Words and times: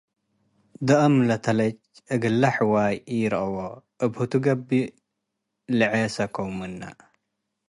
ደአም 0.87 1.15
ለተለች 1.29 1.79
እግል 2.13 2.35
ለሕዋይ 2.41 2.95
ኢረአዎ'፣ 3.15 3.73
እብ 4.03 4.11
ህቱ 4.19 4.33
ገብ'እ 4.45 4.81
ሌዐ 5.77 5.93
ሰከው 6.15 6.49
ምነ። 6.57 6.81